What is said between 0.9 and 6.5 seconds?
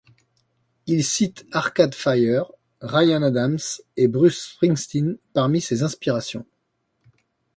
cite Arcade Fire, Ryan Adams, et Bruce Springsteen parmi ses inspirations.